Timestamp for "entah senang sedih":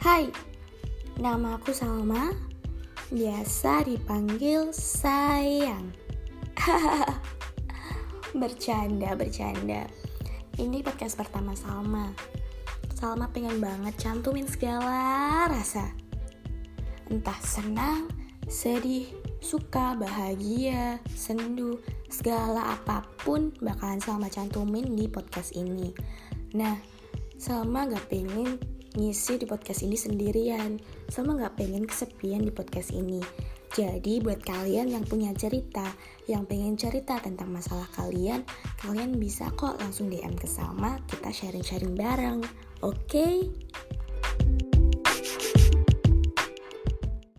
17.12-19.04